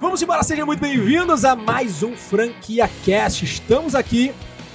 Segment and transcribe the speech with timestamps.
[0.00, 3.44] Vamos embora, sejam muito bem-vindos a mais um Franquia Cast.
[3.44, 4.32] Estamos aqui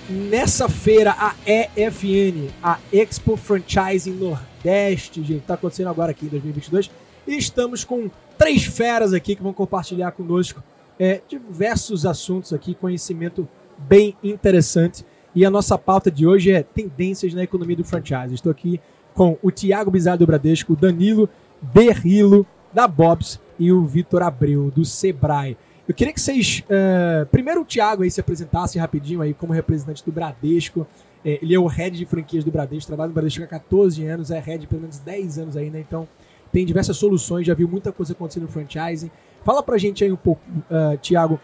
[0.07, 5.41] nessa feira, a EFN, a Expo Franchising Nordeste, gente.
[5.41, 6.91] Tá acontecendo agora aqui em 2022.
[7.25, 8.07] E estamos com
[8.37, 10.63] três feras aqui que vão compartilhar conosco
[10.99, 13.49] é, diversos assuntos aqui, conhecimento
[13.79, 15.03] bem interessante.
[15.33, 18.35] E a nossa pauta de hoje é tendências na economia do franchise.
[18.35, 18.79] Estou aqui
[19.15, 21.27] com o Tiago Bizarro do Bradesco, o Danilo
[21.59, 25.57] Berrilo da Bobs e o Vitor Abreu do Sebrae.
[25.87, 30.03] Eu queria que vocês, uh, primeiro o Thiago aí se apresentasse rapidinho aí como representante
[30.03, 30.87] do Bradesco.
[31.23, 34.31] É, ele é o head de franquias do Bradesco, trabalha no Bradesco há 14 anos,
[34.31, 35.79] é head pelo menos 10 anos aí, né?
[35.79, 36.07] Então
[36.51, 39.11] tem diversas soluções, já viu muita coisa acontecendo no franchising.
[39.43, 41.39] Fala pra gente aí um pouco, uh, Thiago,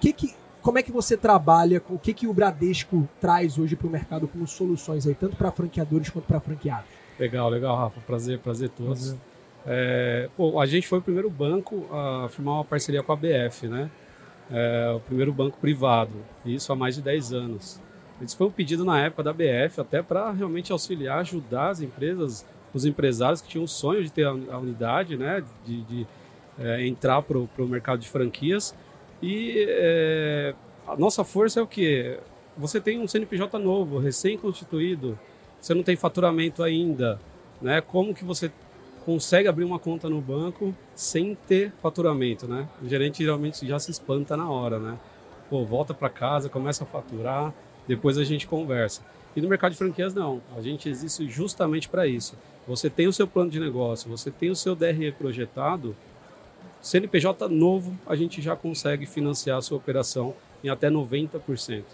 [0.00, 3.86] que que, como é que você trabalha, o que, que o Bradesco traz hoje para
[3.86, 6.90] o mercado como soluções aí, tanto para franqueadores quanto para franqueados?
[7.18, 8.00] Legal, legal, Rafa.
[8.00, 9.00] Prazer, prazer todos.
[9.00, 9.29] Prazer.
[9.66, 13.68] É, pô, a gente foi o primeiro banco a firmar uma parceria com a BF,
[13.68, 13.90] né?
[14.50, 17.80] É, o primeiro banco privado, isso há mais de 10 anos.
[18.20, 22.44] Isso foi um pedido na época da BF, até para realmente auxiliar, ajudar as empresas,
[22.74, 25.42] os empresários que tinham o sonho de ter a, unidade, né?
[25.64, 26.06] De, de
[26.58, 28.74] é, entrar para o mercado de franquias.
[29.22, 30.54] E é,
[30.86, 32.18] a nossa força é o que?
[32.58, 35.18] Você tem um CNPJ novo, recém-constituído,
[35.60, 37.18] você não tem faturamento ainda,
[37.60, 37.80] né?
[37.80, 38.50] Como que você
[39.04, 42.68] consegue abrir uma conta no banco sem ter faturamento, né?
[42.82, 44.98] O gerente geralmente já se espanta na hora, né?
[45.48, 47.52] Pô, volta para casa, começa a faturar,
[47.88, 49.02] depois a gente conversa.
[49.34, 52.36] E no mercado de franquias não, a gente existe justamente para isso.
[52.66, 55.96] Você tem o seu plano de negócio, você tem o seu DRE projetado,
[56.80, 61.84] CNPJ novo, a gente já consegue financiar a sua operação em até 90%.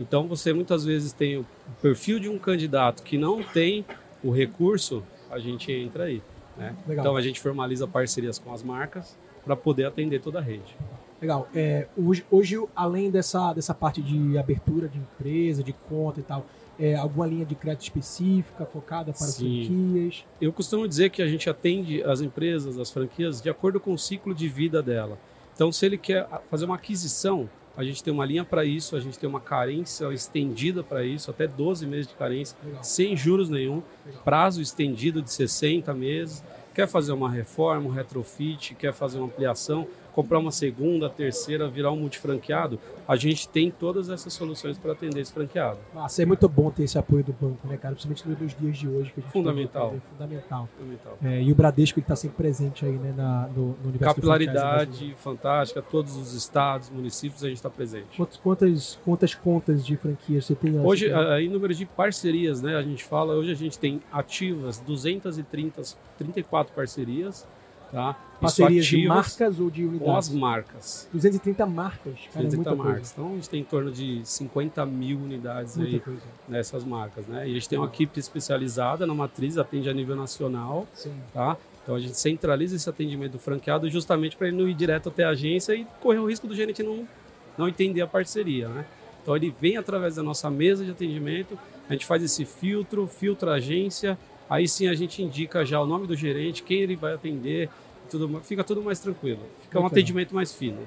[0.00, 1.46] Então você muitas vezes tem o
[1.82, 3.84] perfil de um candidato que não tem
[4.22, 6.22] o recurso, a gente entra aí.
[6.58, 6.76] Né?
[6.88, 10.76] Então a gente formaliza parcerias com as marcas para poder atender toda a rede.
[11.20, 11.48] Legal.
[11.54, 16.46] É, hoje, hoje, além dessa, dessa parte de abertura de empresa, de conta e tal,
[16.78, 19.66] é, alguma linha de crédito específica focada para Sim.
[19.66, 20.24] franquias?
[20.40, 23.98] Eu costumo dizer que a gente atende as empresas, as franquias, de acordo com o
[23.98, 25.18] ciclo de vida dela.
[25.54, 29.00] Então, se ele quer fazer uma aquisição, a gente tem uma linha para isso, a
[29.00, 32.84] gente tem uma carência estendida para isso, até 12 meses de carência, Legal.
[32.84, 34.22] sem juros nenhum, Legal.
[34.24, 36.44] prazo estendido de 60 meses.
[36.78, 39.84] Quer fazer uma reforma, um retrofit, quer fazer uma ampliação,
[40.18, 45.20] comprar uma segunda, terceira, virar um multifranqueado, a gente tem todas essas soluções para atender
[45.20, 45.78] esse franqueado.
[45.94, 47.94] Nossa, é muito bom ter esse apoio do banco, né, cara?
[47.94, 49.12] Principalmente nos dias de hoje.
[49.12, 49.90] Que a gente fundamental.
[49.90, 50.68] Tá fundamental.
[50.76, 51.18] fundamental.
[51.22, 55.80] É, e o Bradesco está sempre presente aí, né, na, no, no universo Capilaridade fantástica,
[55.80, 58.16] todos os estados, municípios, a gente está presente.
[58.16, 60.80] Quantas, quantas, quantas contas de franquias você tem?
[60.80, 65.80] Hoje, aí número de parcerias, né, a gente fala, hoje a gente tem ativas 230,
[66.18, 67.46] 34 parcerias,
[67.90, 68.16] Tá?
[68.40, 70.06] Parcerias de marcas ou de unidades?
[70.06, 71.08] Com as marcas.
[71.12, 72.18] 230 marcas.
[72.32, 72.94] Cara, 230 é marcas.
[72.94, 73.12] Coisa.
[73.12, 76.22] Então a gente tem em torno de 50 mil unidades muita aí coisa.
[76.48, 77.26] nessas marcas.
[77.26, 77.48] Né?
[77.48, 80.86] E a gente tem uma equipe especializada na matriz, atende a nível nacional.
[80.94, 81.14] Sim.
[81.32, 81.56] Tá?
[81.82, 85.24] Então a gente centraliza esse atendimento do franqueado justamente para ele não ir direto até
[85.24, 87.08] a agência e correr o risco do gerente não,
[87.56, 88.68] não entender a parceria.
[88.68, 88.84] Né?
[89.22, 93.52] Então ele vem através da nossa mesa de atendimento, a gente faz esse filtro, filtra
[93.52, 97.14] a agência, Aí sim a gente indica já o nome do gerente, quem ele vai
[97.14, 97.68] atender,
[98.10, 99.40] tudo, fica tudo mais tranquilo.
[99.62, 100.78] Fica um atendimento mais fino.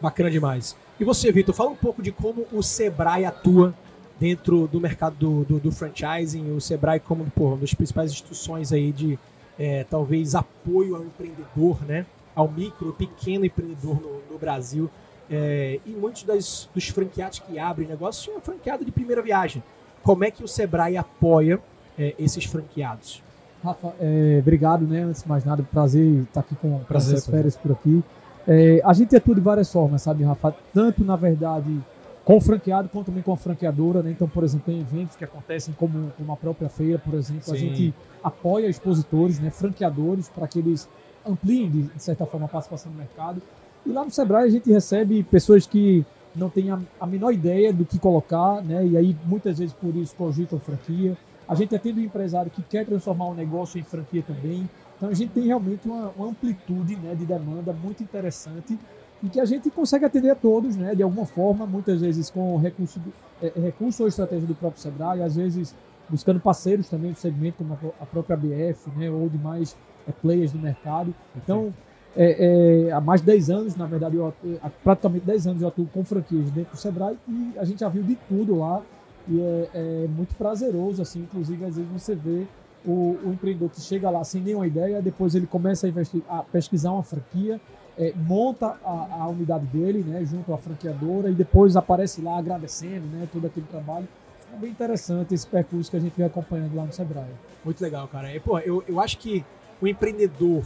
[0.00, 0.76] Bacana demais.
[1.00, 3.74] E você, Vitor, fala um pouco de como o Sebrae atua
[4.20, 8.72] dentro do mercado do, do, do franchising, o Sebrae como pô, uma das principais instituições
[8.72, 9.18] aí de
[9.58, 12.04] é, talvez apoio ao empreendedor, né?
[12.38, 14.88] ao micro, pequeno empreendedor no, no Brasil.
[15.28, 19.62] É, e muitos das, dos franqueados que abrem negócio são franqueado de primeira viagem.
[20.04, 21.60] Como é que o Sebrae apoia
[21.98, 23.22] é, esses franqueados.
[23.62, 25.02] Rafa, é, obrigado, né?
[25.02, 28.02] Antes de mais nada, prazer estar aqui com prazer, essas férias por aqui.
[28.46, 30.54] É, a gente atua de várias formas, sabe, Rafa?
[30.72, 31.78] Tanto, na verdade,
[32.24, 34.10] com o franqueado, quanto também com a franqueadora, né?
[34.10, 37.44] Então, por exemplo, tem eventos que acontecem como, como a própria feira, por exemplo.
[37.44, 37.52] Sim.
[37.52, 39.50] A gente apoia expositores, né?
[39.50, 40.88] franqueadores, para que eles
[41.26, 43.42] ampliem, de, de certa forma, a participação no mercado.
[43.84, 46.04] E lá no Sebrae a gente recebe pessoas que
[46.34, 48.86] não têm a, a menor ideia do que colocar, né?
[48.86, 51.16] E aí, muitas vezes, por isso, cogitam franquia.
[51.48, 54.68] A gente atende um empresário que quer transformar o um negócio em franquia também.
[54.96, 58.78] Então a gente tem realmente uma, uma, amplitude né, de demanda muito interessante
[59.22, 62.56] e que a gente consegue atender a todos, né, de alguma forma, muitas vezes com
[62.58, 63.00] recurso,
[63.42, 65.74] é, recurso ou estratégia do próprio Sebrae, às vezes
[66.08, 70.58] buscando parceiros também do segmento, como a própria BF, né, ou demais é, players do
[70.58, 71.14] mercado.
[71.36, 71.72] Então,
[72.16, 75.68] é, é, há mais de 10 anos, na verdade, eu, há praticamente 10 anos eu
[75.68, 78.82] atuo com franquias dentro do Sebrae e a gente já viu de tudo lá
[79.28, 82.46] e é, é, muito prazeroso, assim, inclusive às vezes você vê
[82.84, 86.42] o, o, empreendedor que chega lá sem nenhuma ideia, depois ele começa a, investir, a
[86.42, 87.60] pesquisar uma franquia,
[87.98, 93.06] é, monta a, a, unidade dele, né, junto à franqueadora, e depois aparece lá agradecendo,
[93.08, 94.08] né, todo aquele trabalho.
[94.52, 97.26] É bem interessante esse percurso que a gente vem acompanhando lá no Sebrae.
[97.64, 98.34] Muito legal, cara.
[98.34, 99.44] E, pô, eu, eu acho que
[99.80, 100.64] o empreendedor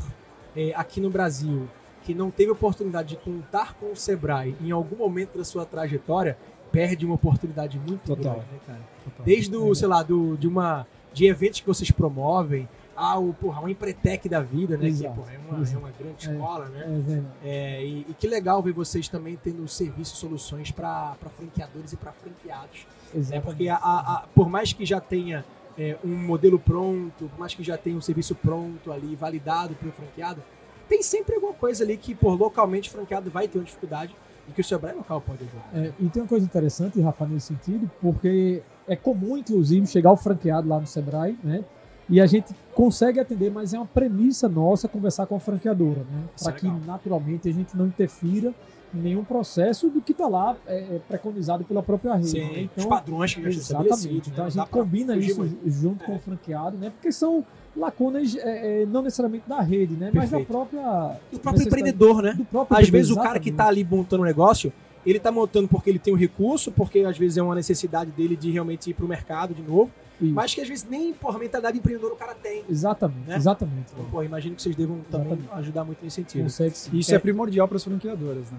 [0.57, 1.69] é, aqui no Brasil
[2.03, 6.37] que não teve oportunidade de contar com o Sebrae em algum momento da sua trajetória,
[6.73, 8.35] perde uma oportunidade muito Total.
[8.35, 8.81] grande, né, cara?
[9.05, 9.25] Total.
[9.25, 9.75] Desde, o, é.
[9.75, 14.41] sei lá, do, de, uma, de eventos que vocês promovem, ao porra, um Empretec da
[14.41, 14.91] vida, né?
[14.91, 17.25] Que porra, é, uma, é uma grande é, escola, né?
[17.45, 21.93] É, é, e, e, que legal ver vocês também tendo serviços e soluções para franqueadores
[21.93, 22.87] e para franqueados.
[23.15, 23.41] Né?
[23.41, 25.45] Porque a, a, a, por mais que já tenha
[25.79, 29.93] é, um modelo pronto, por mais que já tenha um serviço pronto ali, validado pelo
[29.93, 30.43] franqueado,
[30.89, 34.15] tem sempre alguma coisa ali que, por localmente franqueado, vai ter uma dificuldade
[34.49, 35.71] e que o Sebrae local pode ajudar.
[35.75, 40.17] É, e tem uma coisa interessante, Rafa, nesse sentido, porque é comum, inclusive, chegar o
[40.17, 41.65] franqueado lá no Sebrae, né?
[42.09, 46.25] E a gente consegue atender, mas é uma premissa nossa conversar com a franqueadora, né?
[46.41, 48.53] Para é que naturalmente a gente não interfira
[48.95, 52.31] em nenhum processo do que está lá é, é, preconizado pela própria rede.
[52.31, 52.61] Sim, né?
[52.63, 54.31] então, os padrões que já Exatamente.
[54.31, 54.49] Então né?
[54.49, 56.91] a gente combina isso junto com o franqueado, né?
[56.91, 57.45] Porque são
[57.77, 60.11] lacunas é, é, não necessariamente da rede, né?
[60.13, 61.17] Mas da própria.
[61.31, 62.39] Do próprio empreendedor, né?
[62.51, 64.73] Próprio às vezes o cara que está ali montando um negócio,
[65.05, 68.37] ele está montando porque ele tem um recurso, porque às vezes é uma necessidade dele
[68.37, 69.91] de realmente ir para o mercado de novo.
[70.21, 70.33] Isso.
[70.33, 72.63] Mas que às vezes nem por mentalidade empreendedor o cara tem.
[72.69, 73.37] Exatamente, né?
[73.37, 73.93] exatamente.
[73.93, 76.47] Então, pô, imagino que vocês devam também ajudar muito nesse sentido.
[76.47, 78.59] Isso é, é primordial para as franqueadoras, né?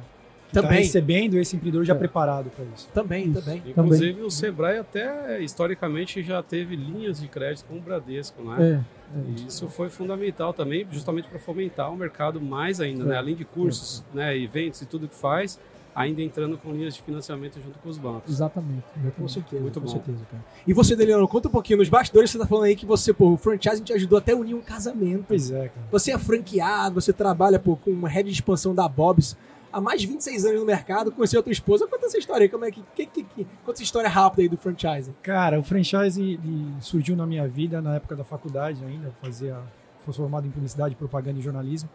[0.53, 0.77] Tá também.
[0.77, 1.97] Tá recebendo esse empreendedor já é.
[1.97, 2.87] preparado para isso.
[2.93, 3.41] Também, isso.
[3.41, 3.63] também.
[3.65, 4.27] Inclusive também.
[4.27, 8.83] o Sebrae até historicamente já teve linhas de crédito com o Bradesco, né?
[9.13, 9.21] É, é.
[9.29, 13.15] E isso foi fundamental também, justamente para fomentar o mercado mais ainda, né?
[13.15, 13.17] É.
[13.17, 14.17] Além de cursos, é.
[14.17, 15.59] né, eventos e tudo que faz,
[15.95, 18.31] ainda entrando com linhas de financiamento junto com os bancos.
[18.31, 18.83] Exatamente.
[19.17, 19.91] Com certeza, muito com bom.
[19.91, 20.43] certeza, cara.
[20.65, 23.33] E você, Deliano, conta um pouquinho nos bastidores, você tá falando aí que você, pô,
[23.33, 25.25] o franchising te ajudou até a unir um casamento.
[25.27, 25.87] Pois é, cara.
[25.91, 29.37] Você é franqueado, você trabalha, pô, com uma rede de expansão da Bob's
[29.73, 31.87] há mais de 26 anos no mercado, conheceu a tua esposa.
[31.87, 34.47] Conta essa história aí, como é que, que, que, que conta essa história rápida aí
[34.47, 35.15] do franchising.
[35.23, 36.39] Cara, o franchising
[36.79, 39.57] surgiu na minha vida na época da faculdade ainda, fazia,
[40.05, 41.89] fui formado em publicidade, propaganda e jornalismo.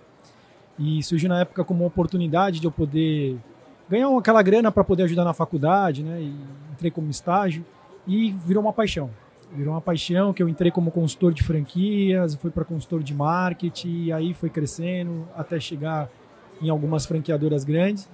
[0.77, 3.39] E surgiu na época como uma oportunidade de eu poder
[3.89, 6.21] ganhar aquela grana para poder ajudar na faculdade, né?
[6.21, 6.35] E
[6.73, 7.65] entrei como estágio
[8.07, 9.11] e virou uma paixão.
[9.53, 14.05] Virou uma paixão que eu entrei como consultor de franquias, fui para consultor de marketing,
[14.05, 16.09] e aí foi crescendo até chegar
[16.61, 18.09] em algumas franqueadoras grandes.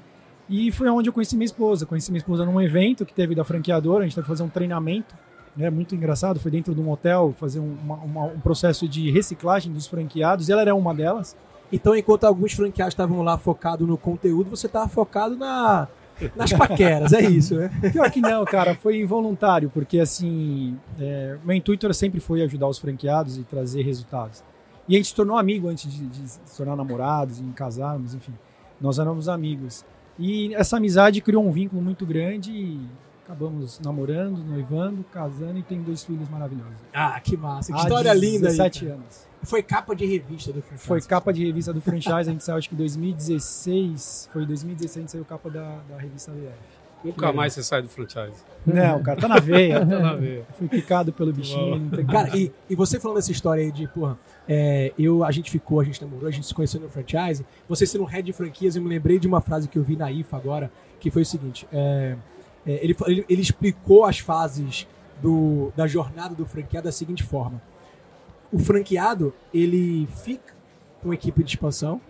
[0.48, 1.86] E foi onde eu conheci minha esposa.
[1.86, 4.48] Conheci minha esposa num evento que teve da franqueadora, a gente teve que fazer um
[4.48, 5.14] treinamento,
[5.56, 9.72] né, muito engraçado, foi dentro de um hotel, fazer um, uma, um processo de reciclagem
[9.72, 11.36] dos franqueados, e ela era uma delas.
[11.72, 15.88] Então, enquanto alguns franqueados estavam lá focados no conteúdo, você estava focado na,
[16.36, 17.70] nas paqueras, é isso, né?
[17.92, 22.78] Pior que não, cara, foi involuntário, porque assim, é, meu intuito sempre foi ajudar os
[22.78, 24.42] franqueados e trazer resultados.
[24.88, 28.34] E a gente se tornou amigo antes de, de se tornar namorados, e casarmos, enfim.
[28.80, 29.84] Nós éramos amigos.
[30.18, 32.88] E essa amizade criou um vínculo muito grande e
[33.24, 36.78] acabamos namorando, noivando, casando e tem dois filhos maravilhosos.
[36.92, 37.72] Ah, que massa.
[37.72, 38.56] Que história linda aí.
[38.56, 39.26] 17 anos.
[39.42, 40.86] Foi capa de revista do franchise.
[40.86, 44.96] Foi capa de revista do franchise, a gente saiu acho que em 2016, foi 2016
[44.96, 46.83] a gente saiu capa da, da revista BF.
[47.04, 48.42] Nunca mais você sai do franchise.
[48.64, 49.80] Não, cara, tá na veia.
[49.84, 50.46] tá na veia.
[50.58, 51.90] Fui picado pelo bichinho.
[52.10, 54.18] Cara, e, e você falando dessa história aí de, porra,
[54.48, 57.44] é, eu, a gente ficou, a gente namorou, a gente se conheceu no franchise.
[57.68, 60.10] Você sendo head de franquias, eu me lembrei de uma frase que eu vi na
[60.10, 62.16] IFA agora, que foi o seguinte: é,
[62.66, 64.86] é, ele, ele, ele, explicou as fases
[65.20, 67.60] do, da jornada do franqueado da seguinte forma:
[68.50, 70.54] o franqueado ele fica
[71.02, 72.00] com a equipe de expansão,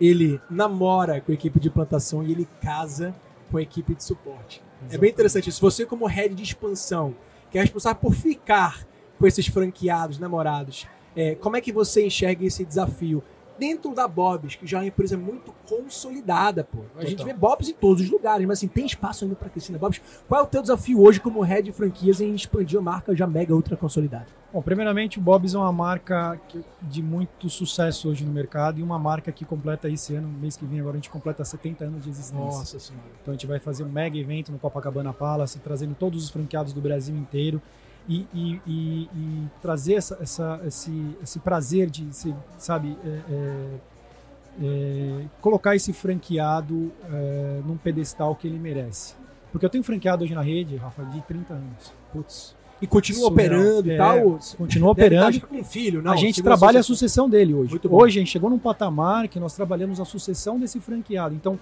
[0.00, 3.14] ele namora com a equipe de plantação e ele casa
[3.50, 4.62] com a equipe de suporte.
[4.62, 4.94] Exatamente.
[4.94, 5.60] É bem interessante isso.
[5.60, 7.14] Você, como head de expansão,
[7.50, 8.86] que é responsável por ficar
[9.18, 13.22] com esses franqueados, namorados, é, como é que você enxerga esse desafio?
[13.60, 16.78] Dentro da Bob's, que já é uma empresa muito consolidada, pô.
[16.78, 17.10] A Total.
[17.10, 19.78] gente vê Bob's em todos os lugares, mas assim, tem espaço ainda para crescer na
[19.78, 20.00] Bob's.
[20.26, 23.26] Qual é o teu desafio hoje como head de franquias em expandir a marca já
[23.26, 24.26] mega ultra consolidada?
[24.50, 26.40] Bom, primeiramente, o Bob's é uma marca
[26.82, 30.64] de muito sucesso hoje no mercado e uma marca que completa esse ano, mês que
[30.64, 32.38] vem, agora a gente completa 70 anos de existência.
[32.38, 33.06] Nossa Senhora.
[33.20, 36.72] Então a gente vai fazer um mega evento no Copacabana Palace, trazendo todos os franqueados
[36.72, 37.60] do Brasil inteiro
[38.08, 43.66] e, e, e, e trazer essa, essa, esse, esse prazer de, se, sabe, é, é,
[44.62, 49.14] é, colocar esse franqueado é, num pedestal que ele merece.
[49.52, 51.92] Porque eu tenho franqueado hoje na rede, Rafa, de 30 anos.
[52.12, 52.56] Putz.
[52.82, 54.38] E continua operando e é, tal?
[54.56, 55.40] Continua operando.
[55.42, 57.78] Com filho, não, a gente trabalha a sucessão dele hoje.
[57.84, 61.34] Hoje a gente chegou num patamar que nós trabalhamos a sucessão desse franqueado.
[61.34, 61.58] Então,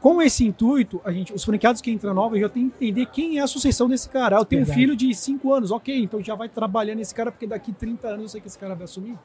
[0.00, 3.38] com esse intuito, a gente, os franqueados que entram novos já tem que entender quem
[3.38, 4.36] é a sucessão desse cara.
[4.36, 4.78] Eu tenho Verdade.
[4.78, 8.08] um filho de 5 anos, ok, então já vai trabalhando esse cara, porque daqui 30
[8.08, 9.16] anos eu sei que esse cara vai assumir.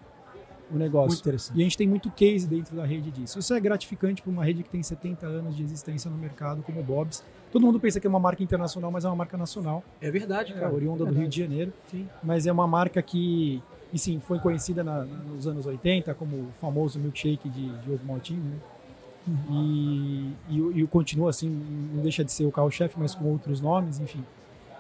[0.72, 1.10] o negócio.
[1.10, 1.56] Muito interessante.
[1.58, 3.38] E a gente tem muito case dentro da rede disso.
[3.38, 6.80] Isso é gratificante para uma rede que tem 70 anos de existência no mercado, como
[6.80, 7.24] o Bob's.
[7.52, 9.84] Todo mundo pensa que é uma marca internacional, mas é uma marca nacional.
[10.02, 10.74] É verdade, É, cara.
[10.74, 11.20] oriunda do Verdade.
[11.22, 11.74] Rio de Janeiro.
[11.92, 12.10] Sim.
[12.24, 13.62] Mas é uma marca que,
[13.94, 18.04] e sim, foi conhecida na- nos anos 80 como o famoso milkshake de, de ovo
[18.04, 18.42] maltinho.
[18.44, 18.56] Né?
[19.50, 21.50] E, e, e o continua assim,
[21.94, 24.24] não deixa de ser o carro-chefe, mas com outros nomes, enfim.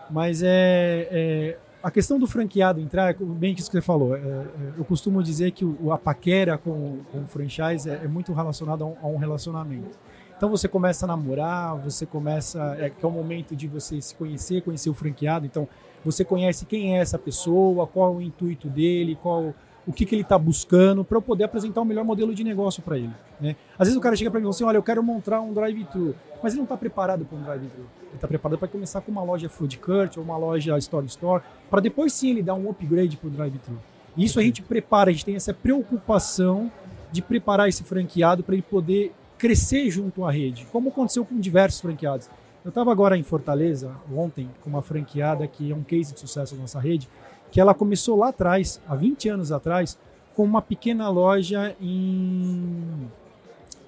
[0.10, 4.16] Mas é, é- a questão do franqueado entrar, é bem isso que você falou.
[4.16, 4.46] é- é,
[4.78, 8.84] eu costumo dizer que o- a paquera com, com o franchise é, é muito relacionada
[8.84, 9.98] a um, a um relacionamento.
[10.38, 12.76] Então você começa a namorar, você começa.
[12.80, 15.46] É, que é o momento de você se conhecer, conhecer o franqueado.
[15.46, 15.68] Então
[16.04, 19.54] você conhece quem é essa pessoa, qual o intuito dele, qual
[19.88, 22.82] o que, que ele está buscando, para eu poder apresentar o melhor modelo de negócio
[22.82, 23.14] para ele.
[23.40, 23.56] Né?
[23.78, 25.54] Às vezes o cara chega para mim e fala assim: olha, eu quero montar um
[25.54, 27.86] drive-thru, mas ele não está preparado para um drive-thru.
[28.02, 31.44] Ele está preparado para começar com uma loja food court ou uma loja store store,
[31.70, 33.78] para depois sim ele dar um upgrade para o drive-thru.
[34.18, 36.72] E Isso a gente prepara, a gente tem essa preocupação
[37.12, 41.82] de preparar esse franqueado para ele poder crescer junto à rede, como aconteceu com diversos
[41.82, 42.30] franqueados.
[42.64, 46.56] Eu estava agora em Fortaleza, ontem, com uma franqueada que é um case de sucesso
[46.56, 47.08] da nossa rede,
[47.56, 49.98] que ela começou lá atrás, há 20 anos atrás,
[50.36, 53.08] com uma pequena loja em,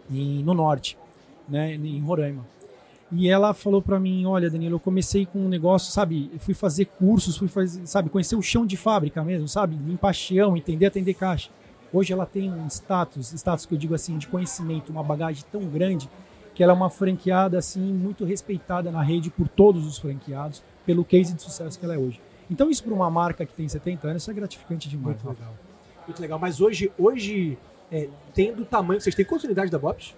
[0.09, 0.97] em- no norte,
[1.49, 2.45] né, em Roraima.
[3.11, 6.85] E ela falou para mim, olha, Danilo, eu comecei com um negócio, sabe, fui fazer
[6.85, 11.13] cursos, fui fazer, sabe, conhecer o chão de fábrica mesmo, sabe, limpar chão, entender atender
[11.15, 11.49] caixa.
[11.91, 15.65] Hoje ela tem um status, status que eu digo assim, de conhecimento, uma bagagem tão
[15.65, 16.09] grande
[16.55, 21.03] que ela é uma franqueada assim muito respeitada na rede por todos os franqueados, pelo
[21.03, 22.21] case de sucesso que ela é hoje.
[22.49, 25.15] Então isso para uma marca que tem 70 anos, isso é gratificante demais.
[25.17, 25.39] Muito Rafa.
[25.39, 25.55] legal.
[26.07, 26.39] Muito legal.
[26.39, 27.57] Mas hoje, hoje
[27.91, 30.15] é, tendo o tamanho que vocês têm, quantas unidades da Bob's?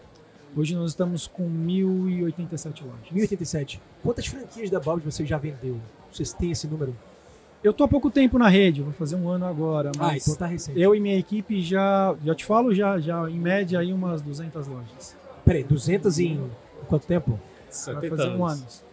[0.55, 3.12] Hoje nós estamos com 1.087 lojas.
[3.12, 3.81] 1087.
[4.03, 5.79] Quantas franquias da Bob's você já vendeu?
[6.12, 6.95] Vocês têm esse número?
[7.63, 10.36] Eu tô há pouco tempo na rede, vou fazer um ano agora, Ah, mas então
[10.38, 10.79] tá recente.
[10.79, 14.65] eu e minha equipe já, já te falo, já, já em média aí umas 200
[14.65, 15.15] lojas.
[15.43, 16.50] Peraí, 200 em
[16.88, 17.31] quanto tempo?
[17.31, 17.39] Vai
[17.71, 18.62] 70 fazer um anos.
[18.81, 18.88] ano.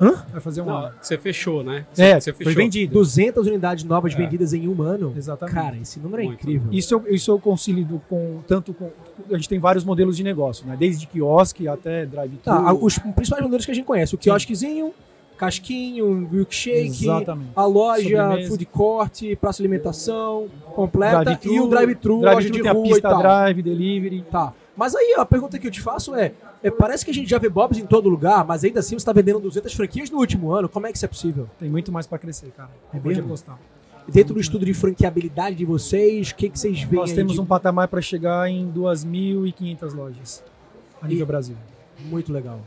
[0.00, 0.24] Hã?
[0.30, 0.94] Vai fazer um Não, ano.
[1.00, 1.84] você fechou, né?
[1.92, 2.62] Você, É, você foi fechou.
[2.62, 2.92] vendido.
[2.94, 4.16] 200 unidades novas É.
[4.16, 5.12] vendidas em um ano?
[5.16, 5.54] Exatamente.
[5.54, 6.40] Cara, esse número é Muito.
[6.40, 6.68] incrível.
[6.72, 8.90] Isso eu, isso eu concilio com tanto com
[9.30, 10.76] a gente tem vários modelos de negócio, né?
[10.78, 12.42] Desde quiosque até drive-thru.
[12.44, 14.14] Tá, os principais modelos que a gente conhece.
[14.14, 14.92] O quiosquezinho,
[15.36, 17.50] casquinho, milkshake, Exatamente.
[17.54, 18.48] a loja, Sobremesa.
[18.48, 22.72] food court, praça de alimentação completa Drive-thru, e o drive-thru, loja drive-thru de tem a
[22.74, 23.18] rua e pista tal.
[23.18, 24.24] drive, delivery.
[24.30, 24.52] Tá.
[24.78, 26.32] Mas aí a pergunta que eu te faço é,
[26.62, 28.98] é, parece que a gente já vê Bob's em todo lugar, mas ainda assim você
[29.02, 30.68] está vendendo 200 franquias no último ano.
[30.68, 31.50] Como é que isso é possível?
[31.58, 32.70] Tem muito mais para crescer, cara.
[32.94, 33.58] É Pode apostar.
[34.06, 37.40] Dentro do estudo de franqueabilidade de vocês, o que, que vocês veem Nós temos de-
[37.40, 40.44] um patamar para chegar em 2.500 lojas
[41.02, 41.56] a nível E- Brasil.
[42.06, 42.60] Muito legal.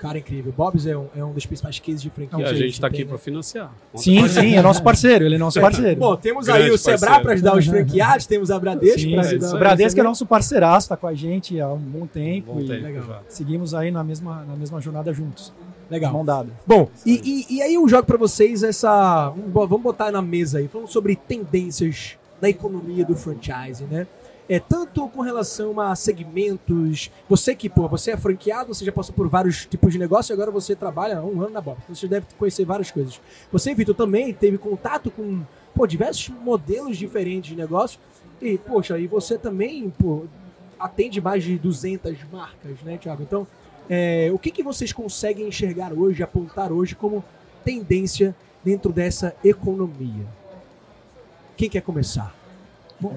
[0.00, 0.50] Cara, incrível.
[0.56, 2.40] Bob's é um, é um dos principais cases de franquia.
[2.40, 3.10] E a gente tá tem, aqui né?
[3.10, 3.70] para financiar.
[3.94, 6.00] Sim, sim, é nosso parceiro, ele é nosso parceiro.
[6.00, 9.26] Bom, temos Grande aí o Sebrae para ajudar os franqueados, temos a Bradesco para é
[9.26, 9.58] ajudar aí.
[9.58, 12.82] Bradesco é nosso parceiraço, tá com a gente há um bom tempo Bom e tempo
[12.82, 13.22] legal.
[13.28, 15.52] seguimos aí na mesma, na mesma jornada juntos.
[15.90, 16.12] Legal.
[16.12, 16.48] Mão dada.
[16.66, 19.34] Bom, e, e, e aí eu jogo pra vocês essa.
[19.52, 24.06] Vamos botar na mesa aí, falando sobre tendências na economia do franchise, né?
[24.50, 27.08] É, tanto com relação a segmentos.
[27.28, 30.34] Você que, pô, você é franqueado, você já passou por vários tipos de negócio e
[30.34, 31.78] agora você trabalha um ano na Bob.
[31.88, 33.20] Você deve conhecer várias coisas.
[33.52, 35.42] Você, Vitor, também teve contato com
[35.72, 38.00] pô, diversos modelos diferentes de negócio.
[38.42, 40.24] E, poxa, e você também, pô,
[40.80, 43.22] atende mais de 200 marcas, né, Thiago?
[43.22, 43.46] Então,
[43.88, 47.22] é, o que, que vocês conseguem enxergar hoje, apontar hoje como
[47.64, 50.26] tendência dentro dessa economia?
[51.56, 52.39] Quem quer começar?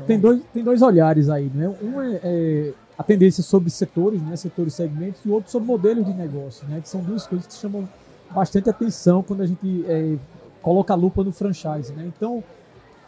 [0.08, 1.74] Tem, dois, tem dois olhares aí, né?
[1.82, 4.36] Um é, é a tendência sobre setores, né?
[4.36, 6.80] Setores segmentos, e o outro sobre modelos de negócio, né?
[6.82, 7.88] Que são duas coisas que chamam
[8.32, 10.16] bastante atenção quando a gente é,
[10.62, 12.10] coloca a lupa no franchise, né?
[12.16, 12.44] Então,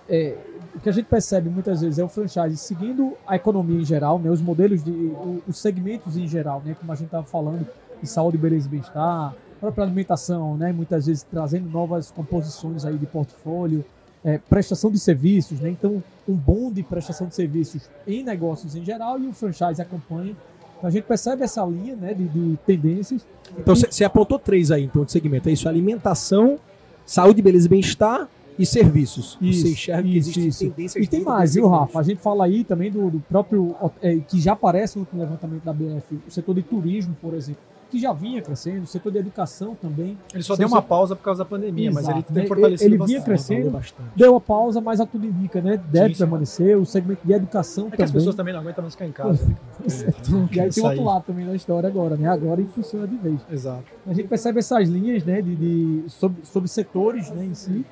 [0.09, 0.35] é,
[0.75, 4.19] o que a gente percebe muitas vezes é o franchise seguindo a economia em geral,
[4.19, 4.29] né?
[4.29, 5.13] Os modelos de,
[5.47, 6.75] os segmentos em geral, né?
[6.79, 7.65] Como a gente estava falando
[8.01, 10.71] de saúde, beleza e bem-estar, própria alimentação, né?
[10.71, 13.85] Muitas vezes trazendo novas composições aí de portfólio,
[14.25, 15.69] é, prestação de serviços, né?
[15.69, 20.35] Então, um bom de prestação de serviços em negócios em geral e o franchise acompanha.
[20.77, 22.13] Então, a gente percebe essa linha, né?
[22.13, 23.25] De, de tendências.
[23.55, 25.47] Então você apontou três aí, então, de segmento.
[25.47, 26.57] É isso: alimentação,
[27.05, 28.27] saúde, beleza e bem-estar
[28.57, 29.37] e serviços.
[29.39, 30.59] você enxerga que isso, existem isso.
[30.59, 31.67] tendências E tem mais, viu.
[31.67, 31.99] Rafa?
[31.99, 35.73] A gente fala aí também do, do próprio, é, que já aparece no levantamento da
[35.73, 37.61] BF, o setor de turismo, por exemplo,
[37.95, 40.17] que já vinha crescendo, o setor de educação também.
[40.33, 42.47] Ele só deu uma pausa por causa da pandemia, mas Exato, ele tem né?
[42.47, 43.23] fortalecido Ele vinha bastante.
[43.25, 43.69] crescendo.
[43.71, 44.09] Bastante.
[44.15, 45.77] Deu a pausa, mas a tudo indica, né?
[45.89, 48.03] Deve Sim, permanecer, o segmento de educação É também.
[48.05, 49.45] as pessoas também não aguentam mais ficar em casa.
[49.45, 49.55] né?
[50.29, 51.05] Não E aí quer tem outro sair.
[51.05, 52.27] lado também da história agora, né?
[52.27, 53.39] Agora e funciona de vez.
[53.51, 53.83] Exato.
[54.05, 57.85] A gente percebe essas linhas, né, de, de sobre, sobre setores, né, em si.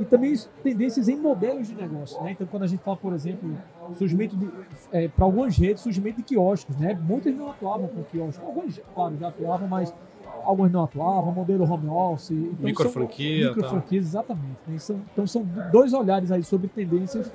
[0.00, 2.22] e também tendências em modelos de negócio.
[2.22, 2.32] Né?
[2.32, 3.50] Então, quando a gente fala, por exemplo,
[3.96, 4.48] surgimento de,
[4.92, 6.98] é, para algumas redes, surgimento de quiosques, né?
[7.02, 9.94] muitas não atuavam com quiosques, alguns, claro, já atuavam, mas
[10.44, 12.30] alguns não atuavam, modelo home office.
[12.30, 13.48] Então micro franquia.
[13.48, 14.58] Micro franquias, exatamente.
[14.66, 14.78] Né?
[14.78, 17.32] São, então, são dois olhares aí sobre tendências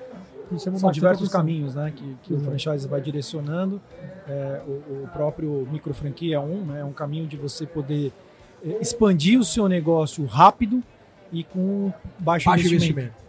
[0.50, 3.82] que chamam São diversos caminhos né, que, que o franchise vai direcionando.
[4.28, 8.12] É, o, o, próprio micro franquia é um, né, é um caminho de você poder
[8.64, 10.82] é, expandir o seu negócio rápido
[11.32, 13.00] e com baixo, baixo investimento.
[13.00, 13.28] investimento.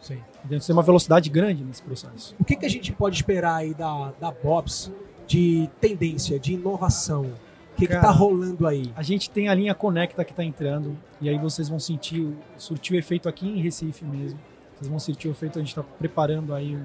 [0.00, 0.18] Sim.
[0.48, 2.34] Deve ter uma velocidade grande nesse processo.
[2.38, 4.90] O que, que a gente pode esperar aí da, da Bobs
[5.26, 7.26] de tendência, de inovação?
[7.72, 8.90] O que está rolando aí?
[8.96, 12.96] A gente tem a linha Conecta que está entrando, e aí vocês vão sentir, surtir
[12.96, 14.38] o efeito aqui em Recife mesmo.
[14.74, 16.78] Vocês vão sentir o efeito, a gente está preparando aí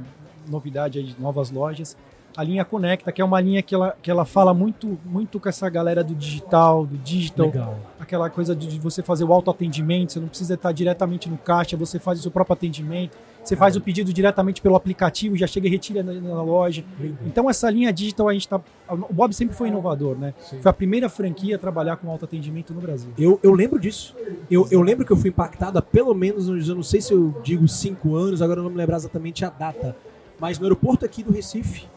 [0.50, 1.96] novidade aí de novas lojas
[2.36, 5.50] a linha Conecta, que é uma linha que ela, que ela fala muito, muito com
[5.50, 7.48] essa galera do digital, do digital.
[7.48, 7.80] Legal.
[8.00, 12.00] Aquela coisa de você fazer o autoatendimento, você não precisa estar diretamente no caixa, você
[12.00, 15.70] faz o seu próprio atendimento, você faz o pedido diretamente pelo aplicativo, já chega e
[15.70, 16.84] retira na, na loja.
[17.26, 18.62] Então essa linha digital a gente tá.
[18.88, 20.34] O Bob sempre foi inovador, né?
[20.40, 20.62] Sim.
[20.62, 23.12] Foi a primeira franquia a trabalhar com autoatendimento no Brasil.
[23.18, 24.16] Eu, eu lembro disso.
[24.50, 27.36] Eu, eu lembro que eu fui impactado há pelo menos, eu não sei se eu
[27.44, 29.96] digo cinco anos, agora eu não me lembro exatamente a data.
[30.40, 31.88] Mas no aeroporto aqui do Recife,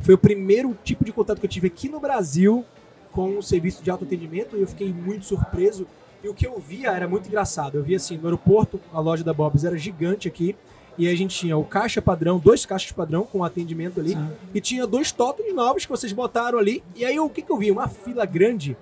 [0.00, 2.64] foi o primeiro tipo de contato que eu tive aqui no Brasil
[3.10, 5.86] com o serviço de autoatendimento e eu fiquei muito surpreso.
[6.22, 7.76] E o que eu via era muito engraçado.
[7.76, 10.54] Eu via assim, no aeroporto, a loja da Bob's era gigante aqui.
[10.98, 14.10] E aí a gente tinha o caixa padrão, dois caixas padrão com atendimento ali.
[14.10, 14.28] Sim.
[14.54, 16.82] E tinha dois totens novos que vocês botaram ali.
[16.94, 17.70] E aí o que, que eu vi?
[17.70, 18.76] Uma fila grande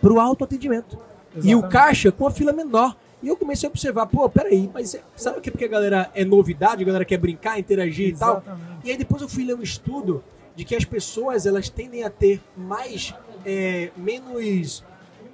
[0.00, 0.98] pro autoatendimento.
[1.42, 2.96] E o caixa com a fila menor.
[3.22, 5.50] E eu comecei a observar, pô, peraí, mas sabe o que?
[5.50, 8.44] Porque a galera é novidade, a galera quer brincar, interagir Exatamente.
[8.44, 8.80] e tal.
[8.84, 10.24] E aí depois eu fui ler um estudo
[10.56, 13.14] de que as pessoas elas tendem a ter mais
[13.44, 14.82] é, menos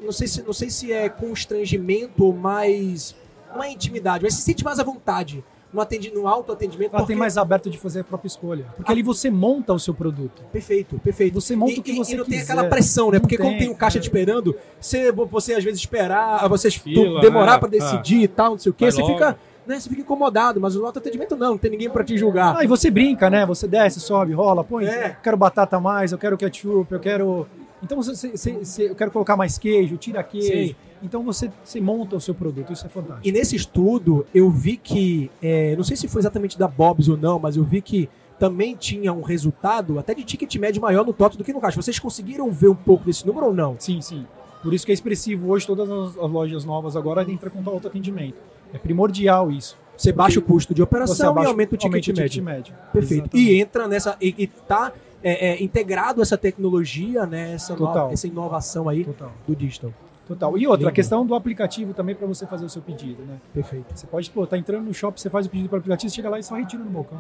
[0.00, 3.14] não sei se não sei se é constrangimento ou mais
[3.52, 5.42] não é intimidade mas se sente mais à vontade
[5.76, 6.90] no, atendi, no autoatendimento.
[6.94, 7.12] Ela porque...
[7.12, 8.64] tem mais aberto de fazer a própria escolha.
[8.74, 8.92] Porque ah.
[8.92, 10.42] ali você monta o seu produto.
[10.50, 11.34] Perfeito, perfeito.
[11.34, 12.36] Você monta e, o que você e não quiser.
[12.36, 13.20] tem aquela pressão, né?
[13.20, 17.52] porque como tem um caixa te esperando, você, você às vezes esperar, você Fila, demorar
[17.52, 17.58] né?
[17.58, 18.24] para decidir ah.
[18.24, 19.12] e tal, não sei o quê, você logo.
[19.12, 22.56] fica né, você fica incomodado, mas o autoatendimento não, não tem ninguém para te julgar.
[22.56, 23.44] Ah, e você brinca, né?
[23.44, 25.16] Você desce, sobe, rola, põe, é.
[25.20, 27.46] quero batata mais, eu quero ketchup, eu quero...
[27.82, 30.68] Então você, você, você eu quero colocar mais queijo, tira queijo.
[30.68, 30.76] Sim.
[31.02, 33.26] Então você, você monta o seu produto, isso é fantástico.
[33.26, 37.16] E nesse estudo eu vi que, é, não sei se foi exatamente da Bob's ou
[37.16, 38.08] não, mas eu vi que
[38.38, 41.80] também tinha um resultado até de ticket médio maior no TOTO do que no caixa.
[41.80, 43.76] Vocês conseguiram ver um pouco desse número ou não?
[43.78, 44.26] Sim, sim.
[44.62, 45.50] Por isso que é expressivo.
[45.50, 48.36] Hoje todas as lojas novas agora entram com auto atendimento.
[48.72, 49.76] É primordial isso.
[49.96, 52.24] Você baixa o custo de operação e aumenta o ticket, médio.
[52.24, 52.74] ticket médio.
[52.92, 53.24] Perfeito.
[53.24, 53.50] Exatamente.
[53.50, 54.16] E entra nessa.
[54.20, 54.92] E, está
[55.26, 59.32] é, é, integrado essa tecnologia, né, essa, nova, essa inovação aí Total.
[59.44, 59.92] do digital.
[60.28, 60.56] Total.
[60.56, 63.40] E outra, a questão do aplicativo também para você fazer o seu pedido, né?
[63.52, 63.86] Perfeito.
[63.92, 66.28] Você pode, pô, tá entrando no shopping, você faz o pedido pelo aplicativo, você chega
[66.28, 67.18] lá e só retira no balcão.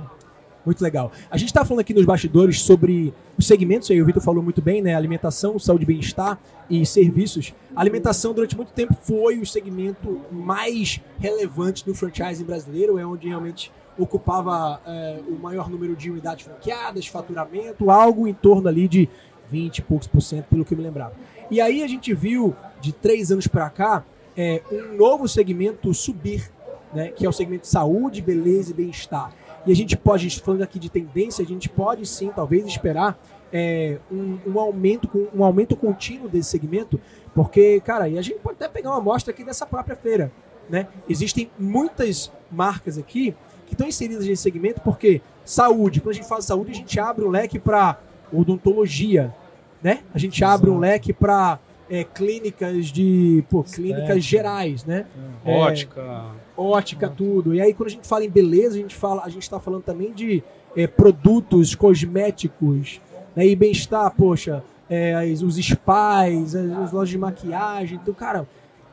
[0.64, 1.10] Muito legal.
[1.30, 4.62] A gente está falando aqui nos bastidores sobre os segmentos, aí o Vitor falou muito
[4.62, 4.94] bem, né?
[4.94, 6.38] Alimentação, saúde e bem-estar
[6.70, 7.54] e serviços.
[7.74, 13.28] A alimentação, durante muito tempo, foi o segmento mais relevante do franchising brasileiro, é onde
[13.28, 19.08] realmente ocupava é, o maior número de unidades franqueadas, faturamento, algo em torno ali de
[19.50, 21.14] 20 e poucos por cento, pelo que eu me lembrava.
[21.50, 24.04] E aí a gente viu, de três anos para cá,
[24.36, 26.50] é, um novo segmento subir,
[26.92, 27.08] né?
[27.08, 29.32] Que é o segmento saúde, beleza e bem-estar.
[29.66, 33.18] E a gente pode, falando aqui de tendência, a gente pode sim, talvez, esperar
[33.52, 37.00] é, um, um, aumento, um aumento contínuo desse segmento,
[37.34, 40.30] porque, cara, e a gente pode até pegar uma amostra aqui dessa própria feira.
[40.68, 40.88] Né?
[41.08, 43.34] Existem muitas marcas aqui
[43.66, 47.24] que estão inseridas nesse segmento, porque saúde, quando a gente fala saúde, a gente abre
[47.24, 47.98] um leque para
[48.32, 49.34] odontologia,
[49.82, 50.00] né?
[50.14, 50.54] A gente Exato.
[50.54, 55.06] abre um leque para é, clínicas de pô, clínicas gerais, né?
[55.44, 56.24] É, ótica.
[56.56, 57.54] ótica, tudo.
[57.54, 59.82] E aí quando a gente fala em beleza, a gente fala, a gente está falando
[59.82, 60.42] também de
[60.76, 63.00] é, produtos cosméticos,
[63.34, 63.46] né?
[63.46, 67.98] E bem-estar, poxa, é, os spas, as, as, lojas de maquiagem.
[68.02, 68.46] Então, cara,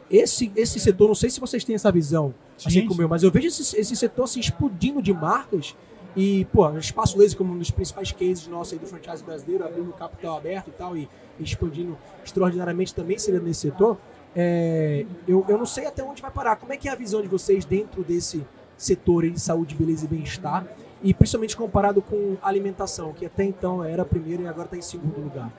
[0.09, 2.33] esse, esse setor, não sei se vocês têm essa visão,
[2.67, 5.75] assim como eu, mas eu vejo esse, esse setor se explodindo de marcas
[6.15, 9.91] e, pô, Espaço Laser como um dos principais cases nossos aí do franchise brasileiro, abrindo
[9.93, 13.97] capital aberto e tal, e, e expandindo extraordinariamente também seria nesse setor.
[14.35, 16.55] É, eu, eu não sei até onde vai parar.
[16.55, 18.45] Como é que é a visão de vocês dentro desse
[18.77, 20.67] setor de saúde, beleza e bem-estar?
[21.01, 25.19] E principalmente comparado com alimentação, que até então era primeiro e agora está em segundo
[25.19, 25.51] lugar.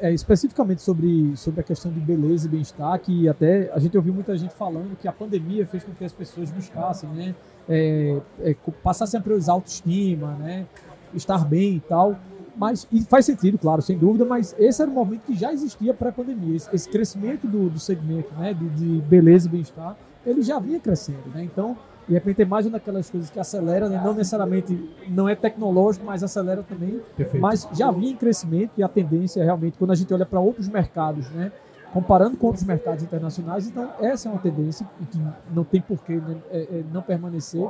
[0.00, 4.14] É, especificamente sobre, sobre a questão de beleza e bem-estar, que até a gente ouviu
[4.14, 7.34] muita gente falando que a pandemia fez com que as pessoas buscassem, né?
[7.68, 10.66] É, é, passassem a priorizar a autoestima, né?
[11.12, 12.16] Estar bem e tal.
[12.56, 15.92] Mas, e faz sentido, claro, sem dúvida, mas esse era um movimento que já existia
[15.92, 16.56] pré-pandemia.
[16.56, 20.80] Esse, esse, crescimento do, do segmento né, de, de beleza e bem-estar ele já vinha
[20.80, 21.44] crescendo, né?
[21.44, 24.00] Então, de repente é mais uma daquelas coisas que acelera, né?
[24.02, 27.00] não necessariamente não é tecnológico, mas acelera também.
[27.16, 27.42] Perfeito.
[27.42, 30.68] Mas já vinha em crescimento e a tendência realmente, quando a gente olha para outros
[30.68, 31.50] mercados, né?
[31.92, 35.18] comparando com outros mercados internacionais, então essa é uma tendência que
[35.52, 36.36] não tem porquê né?
[36.50, 37.66] é, é, não permanecer.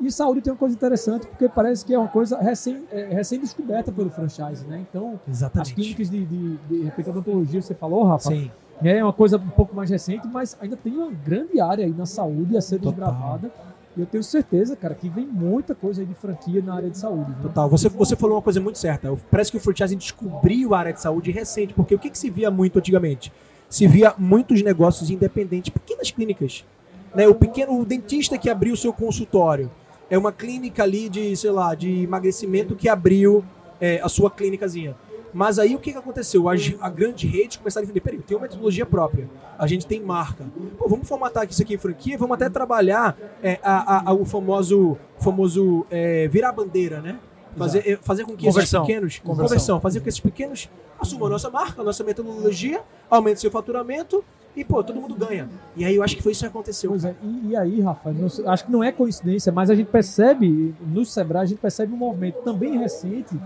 [0.00, 3.90] E saúde tem uma coisa interessante, porque parece que é uma coisa recém, é, recém-descoberta
[3.90, 4.84] pelo franchise, né?
[4.88, 5.70] Então, Exatamente.
[5.70, 8.50] as clínicas de, de, de, odontologia, você falou, Rafa, Sim.
[8.82, 12.06] É uma coisa um pouco mais recente, mas ainda tem uma grande área aí na
[12.06, 13.50] saúde a ser desbravada.
[13.96, 16.96] E eu tenho certeza, cara, que vem muita coisa aí de franquia na área de
[16.96, 17.30] saúde.
[17.30, 17.36] né?
[17.42, 17.68] Total.
[17.68, 19.12] Você, você falou uma coisa muito certa.
[19.28, 22.30] Parece que o franchising descobriu a área de saúde recente, porque o que, que se
[22.30, 23.32] via muito antigamente?
[23.68, 26.64] Se via muitos negócios independentes, pequenas clínicas.
[27.12, 27.26] Né?
[27.26, 29.68] O pequeno o dentista que abriu o seu consultório.
[30.08, 33.44] É uma clínica ali de, sei lá, de emagrecimento que abriu
[33.80, 34.94] é, a sua clínicazinha.
[35.32, 36.48] Mas aí o que, que aconteceu?
[36.48, 40.00] A, a grande rede começaram a entender, peraí, tem uma metodologia própria, a gente tem
[40.00, 40.44] marca.
[40.78, 44.96] Pô, vamos formatar isso aqui em franquia, vamos até trabalhar é, a, a, o famoso,
[45.18, 47.18] famoso é, virar bandeira, né?
[47.56, 48.82] Fazer, é, fazer com que Conversão.
[48.82, 49.18] esses pequenos.
[49.18, 49.44] Conversão.
[49.44, 49.80] Conversão.
[49.80, 54.24] Fazer com que esses pequenos assumam a nossa marca, a nossa metodologia, aumentem seu faturamento
[54.56, 55.48] e, pô, todo mundo ganha.
[55.76, 56.94] E aí eu acho que foi isso que aconteceu.
[56.94, 60.74] É, e, e aí, Rafa, não acho que não é coincidência, mas a gente percebe,
[60.80, 63.38] no Sebrae, a gente percebe um movimento também recente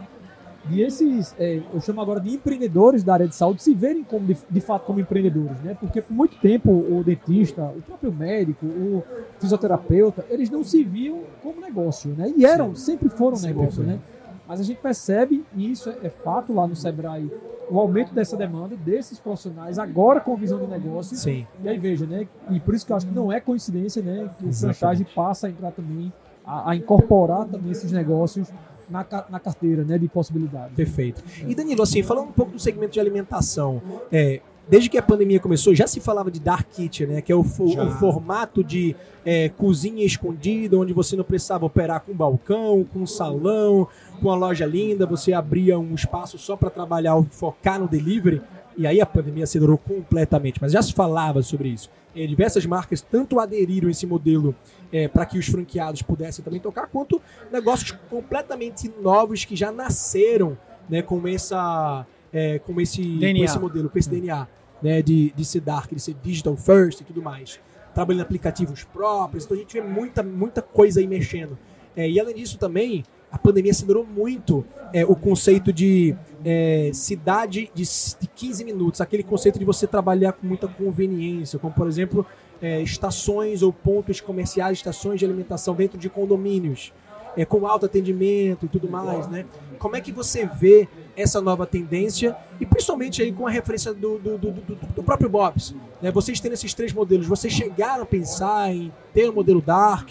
[0.64, 4.26] de esses, é, eu chamo agora de empreendedores da área de saúde, se verem como,
[4.26, 5.76] de, de fato como empreendedores, né?
[5.78, 9.02] Porque por muito tempo o dentista, o próprio médico, o
[9.40, 12.32] fisioterapeuta, eles não se viam como negócio, né?
[12.36, 13.92] E eram, sempre foram Sempre negócio, foi.
[13.92, 14.00] né?
[14.46, 17.30] Mas a gente percebe, e isso é, é fato lá no Sebrae,
[17.70, 21.46] o aumento dessa demanda desses profissionais, agora com visão de negócio, Sim.
[21.62, 22.26] e aí veja, né?
[22.50, 24.30] E por isso que eu acho que não é coincidência, né?
[24.38, 26.12] Que o franchise passa a entrar também,
[26.44, 28.52] a, a incorporar também esses negócios
[28.92, 29.98] na, na carteira, né?
[29.98, 30.76] De possibilidades.
[30.76, 31.22] Perfeito.
[31.48, 35.40] E Danilo, assim, falando um pouco do segmento de alimentação, é, desde que a pandemia
[35.40, 37.20] começou, já se falava de dark kitchen, né?
[37.20, 37.82] Que é o, fo- Já.
[37.84, 43.88] o formato de é, cozinha escondida, onde você não precisava operar com balcão, com salão,
[44.20, 48.40] com a loja linda, você abria um espaço só para trabalhar, focar no delivery.
[48.76, 51.90] E aí a pandemia acelerou completamente, mas já se falava sobre isso.
[52.14, 54.54] É, diversas marcas tanto aderiram a esse modelo
[55.14, 57.18] para que os franqueados pudessem também tocar, quanto
[57.50, 63.88] negócios completamente novos que já nasceram né, com, essa, é, com, esse, com esse modelo,
[63.88, 64.46] com esse DNA
[64.82, 67.60] né, de, de ser dark, de ser digital first e tudo mais.
[67.94, 71.58] Trabalhando aplicativos próprios, então a gente vê muita, muita coisa aí mexendo.
[71.96, 76.14] É, e além disso também, a pandemia acelerou muito é, o conceito de
[76.44, 81.58] é, cidade de, s- de 15 minutos, aquele conceito de você trabalhar com muita conveniência,
[81.58, 82.26] como por exemplo
[82.60, 86.92] é, estações ou pontos comerciais, estações de alimentação dentro de condomínios,
[87.36, 89.46] é, com alto atendimento e tudo mais, né?
[89.78, 94.18] Como é que você vê essa nova tendência e principalmente aí com a referência do,
[94.18, 96.10] do, do, do- do próprio Bob's, né?
[96.12, 100.10] Vocês tendo esses três modelos, vocês chegaram a pensar em ter um modelo Dark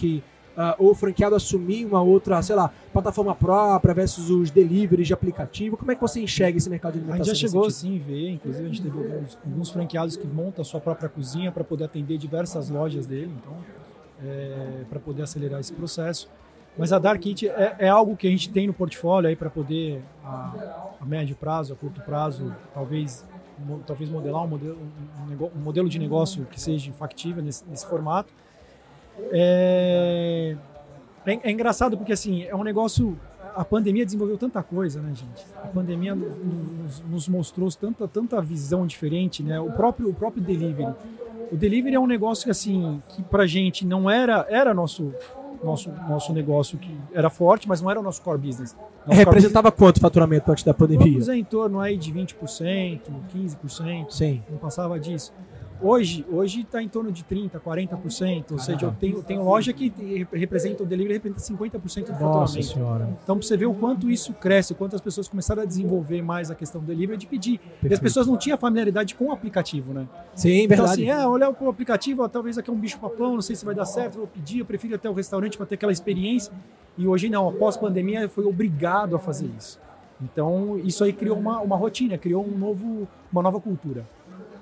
[0.57, 5.13] ah, ou o franqueado assumir uma outra, sei lá, plataforma própria versus os deliveries de
[5.13, 5.77] aplicativo?
[5.77, 7.33] Como é que você enxerga esse mercado de A alimentação?
[7.33, 10.65] gente já chegou assim ver, inclusive a gente teve alguns, alguns franqueados que montam a
[10.65, 13.53] sua própria cozinha para poder atender diversas lojas dele, então
[14.89, 16.29] para poder acelerar esse processo.
[16.77, 19.49] Mas a Dark Kit é, é algo que a gente tem no portfólio aí para
[19.49, 23.25] poder a, a médio prazo, a curto prazo, talvez
[23.65, 27.85] mo- talvez modelar um modelo, um, um modelo de negócio que seja factível nesse, nesse
[27.85, 28.31] formato.
[29.31, 30.55] É,
[31.25, 33.17] é, é engraçado porque assim é um negócio
[33.55, 35.45] a pandemia desenvolveu tanta coisa, né, gente?
[35.55, 39.59] A pandemia nos, nos mostrou tanta, tanta visão diferente, né?
[39.59, 40.93] O próprio, o próprio delivery.
[41.51, 45.13] O delivery é um negócio que, assim, que pra gente não era, era nosso,
[45.63, 48.73] nosso, nosso negócio que era forte, mas não era o nosso core business.
[48.73, 51.19] Nosso core Representava quanto faturamento antes da business, pandemia?
[51.19, 53.01] vamos em torno aí de 20%,
[53.35, 54.41] 15%, Sim.
[54.49, 55.33] não passava disso.
[55.81, 59.91] Hoje, hoje está em torno de 30%, 40%, ou seja, eu tenho, tenho loja que
[60.31, 62.63] representa, o delivery representa 50% do Nossa faturamento.
[62.63, 63.17] senhora.
[63.23, 66.21] Então, pra você ver o quanto isso cresce, o quanto as pessoas começaram a desenvolver
[66.21, 67.53] mais a questão do delivery de pedir.
[67.53, 68.01] E as Perfeito.
[68.03, 70.07] pessoas não tinham familiaridade com o aplicativo, né?
[70.35, 70.91] Sim, Então, verdade.
[70.91, 73.73] assim, é, olhar pro aplicativo, talvez aqui é um bicho papão, não sei se vai
[73.73, 76.53] dar certo, vou pedir, eu prefiro ir até o restaurante para ter aquela experiência.
[76.97, 79.79] E hoje não, após pandemia, foi obrigado a fazer isso.
[80.21, 84.05] Então, isso aí criou uma, uma rotina, criou um novo, uma nova cultura.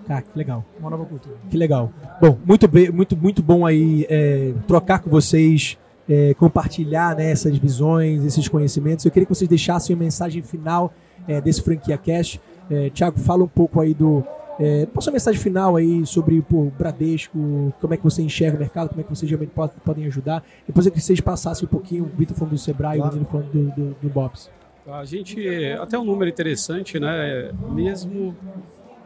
[0.09, 0.65] Cara, que legal.
[0.79, 1.35] Uma nova cultura.
[1.51, 1.91] Que legal.
[2.19, 5.77] Bom, muito, bem, muito, muito bom aí é, trocar com vocês,
[6.09, 9.05] é, compartilhar né, essas visões, esses conhecimentos.
[9.05, 10.91] Eu queria que vocês deixassem uma mensagem final
[11.27, 12.39] é, desse Franquia Cash.
[12.71, 14.23] É, Tiago, fala um pouco aí do.
[14.59, 18.57] É, passa uma mensagem final aí sobre pô, o Bradesco, como é que você enxerga
[18.57, 20.43] o mercado, como é que vocês realmente po- podem ajudar.
[20.67, 23.03] Depois eu queria que vocês passassem um pouquinho, o Vitor falando do Sebrae e o
[23.03, 23.15] Claro.
[23.15, 24.49] Danilo falando do, do, do Bob's.
[24.91, 25.39] A gente,
[25.79, 27.51] até um número interessante, né?
[27.71, 28.35] Mesmo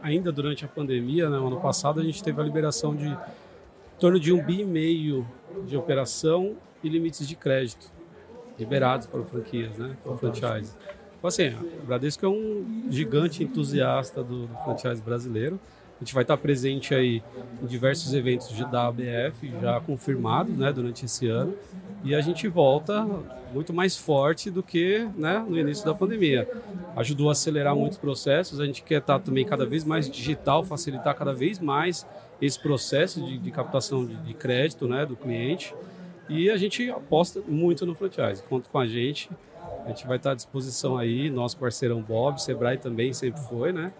[0.04, 3.18] ainda durante a pandemia, né, ano passado, a gente teve a liberação de
[3.98, 5.26] torno de um bi e meio
[5.66, 7.90] de operação e limites de crédito
[8.60, 9.96] liberados para franquias, né?
[10.04, 10.76] Para franchise.
[11.18, 11.50] Então, assim,
[11.82, 15.60] o Bradesco é um gigante entusiasta do, do franchise brasileiro.
[16.04, 17.24] A gente vai estar presente aí
[17.62, 21.56] em diversos eventos da ABF, já confirmados né, durante esse ano.
[22.04, 23.08] E a gente volta
[23.54, 26.46] muito mais forte do que né, no início da pandemia.
[26.98, 31.16] Ajudou a acelerar muitos processos, a gente quer estar também cada vez mais digital, facilitar
[31.16, 32.06] cada vez mais
[32.42, 35.74] esse processo de, de captação de, de crédito né, do cliente.
[36.28, 38.44] E a gente aposta muito no franchise.
[38.44, 39.30] Conta com a gente.
[39.86, 43.94] A gente vai estar à disposição aí, nosso parceirão Bob, Sebrae também sempre foi, né?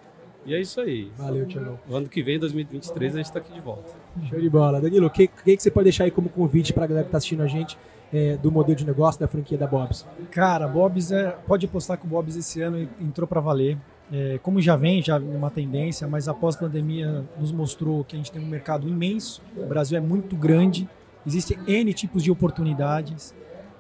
[0.46, 1.12] E é isso aí.
[1.18, 1.80] Valeu, Tiagão.
[1.90, 3.94] Ano que vem, 2023, a gente está aqui de volta.
[4.30, 4.82] Show de bola.
[4.82, 7.10] Danilo, o que, que, que você pode deixar aí como convite para a galera que
[7.10, 7.78] está assistindo a gente
[8.12, 10.06] é, do modelo de negócio da franquia da Bob's?
[10.32, 13.78] Cara, Bob's é, pode apostar que o Bob's esse ano entrou para valer.
[14.12, 18.18] É, como já vem, já uma tendência, mas após a pandemia nos mostrou que a
[18.18, 19.42] gente tem um mercado imenso.
[19.56, 20.88] O Brasil é muito grande,
[21.26, 23.34] existem N tipos de oportunidades.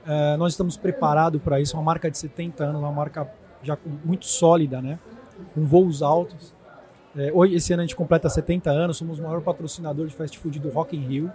[0.08, 1.76] É, nós estamos preparados para isso.
[1.76, 3.30] Uma marca de 70 anos, uma marca
[3.62, 4.98] já muito sólida, né?
[5.54, 6.53] com voos altos.
[7.16, 10.38] É, hoje, esse ano a gente completa 70 anos, somos o maior patrocinador de fast
[10.40, 11.32] food do Rock in Rio.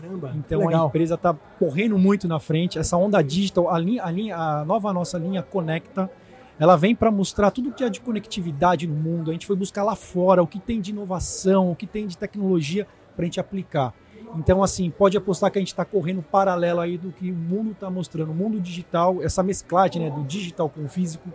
[0.00, 2.78] Caramba, Então a empresa está correndo muito na frente.
[2.78, 6.10] Essa onda digital, a, linha, a, linha, a nova nossa linha Conecta,
[6.58, 9.30] ela vem para mostrar tudo que há de conectividade no mundo.
[9.30, 12.16] A gente foi buscar lá fora o que tem de inovação, o que tem de
[12.16, 13.92] tecnologia para a gente aplicar.
[14.36, 17.72] Então, assim, pode apostar que a gente está correndo paralelo aí do que o mundo
[17.72, 18.30] está mostrando.
[18.30, 21.28] O mundo digital, essa mesclagem né, do digital com o físico,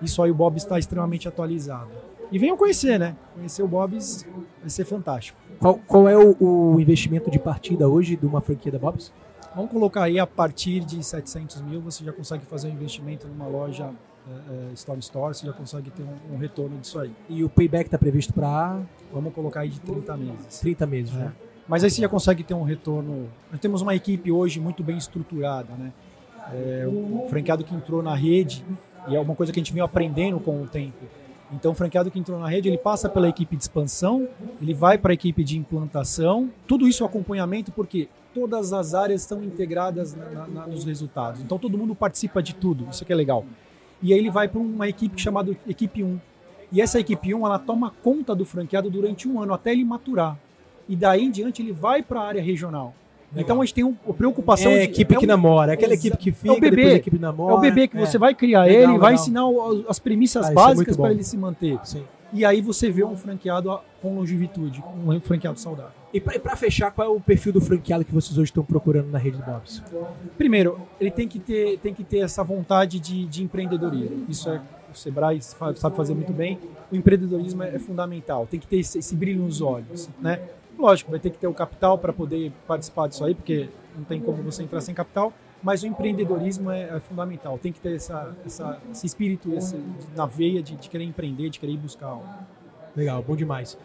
[0.00, 1.90] isso aí o Bob está extremamente atualizado.
[2.30, 3.16] E venham conhecer, né?
[3.34, 4.26] Conhecer o Bob's
[4.60, 5.38] vai ser fantástico.
[5.60, 9.12] Qual, qual é o, o, investimento de partida hoje de uma franquia da Bob's?
[9.54, 13.46] Vamos colocar aí a partir de 700 mil, você já consegue fazer um investimento numa
[13.46, 13.90] loja
[14.28, 17.12] é, Store Store, você já consegue ter um, um, retorno disso aí.
[17.28, 18.80] E o payback está previsto para?
[19.12, 20.60] Vamos colocar aí de 30 meses.
[20.60, 21.18] 30 meses, é.
[21.18, 21.32] né?
[21.68, 23.28] Mas aí você já consegue ter um retorno.
[23.50, 25.92] Nós temos uma equipe hoje muito bem estruturada, né?
[26.52, 28.64] É, o franqueado que entrou na rede,
[29.08, 31.04] e é uma coisa que a gente veio aprendendo com o tempo.
[31.52, 34.28] Então, o franqueado que entrou na rede, ele passa pela equipe de expansão,
[34.60, 39.22] ele vai para a equipe de implantação, tudo isso é acompanhamento, porque todas as áreas
[39.22, 41.40] estão integradas na, na, nos resultados.
[41.40, 43.44] Então, todo mundo participa de tudo, isso que é legal.
[44.02, 46.20] E aí ele vai para uma equipe chamada Equipe 1.
[46.72, 50.36] E essa Equipe 1, ela toma conta do franqueado durante um ano, até ele maturar.
[50.88, 52.92] E daí em diante, ele vai para a área regional.
[53.34, 54.70] Então a gente tem uma preocupação.
[54.70, 56.92] É a equipe é um, que namora, é aquela equipe que fica, é o bebê,
[56.92, 57.54] a equipe namora.
[57.54, 58.00] É o bebê que é.
[58.04, 59.00] você vai criar legal, ele, legal.
[59.00, 59.42] vai ensinar
[59.88, 61.78] as premissas ah, básicas para ele se manter.
[61.84, 62.04] Sim.
[62.32, 65.92] E aí você vê um franqueado com longevitude, um franqueado saudável.
[66.12, 69.18] E para fechar, qual é o perfil do franqueado que vocês hoje estão procurando na
[69.18, 69.82] rede do Bob's?
[70.36, 74.26] Primeiro, ele tem que ter, tem que ter essa vontade de, de empreendedorismo.
[74.28, 74.60] Isso é
[74.92, 76.58] o Sebrae sabe fazer muito bem.
[76.90, 78.46] O empreendedorismo é, é fundamental.
[78.50, 80.40] Tem que ter esse, esse brilho nos olhos, né?
[80.78, 84.20] Lógico, vai ter que ter o capital para poder participar disso aí, porque não tem
[84.20, 87.58] como você entrar sem capital, mas o empreendedorismo é, é fundamental.
[87.58, 89.76] Tem que ter essa, essa, esse espírito esse,
[90.14, 92.28] na veia de, de, querer empreender, de querer ir buscar algo.
[92.94, 93.76] Legal, bom demais.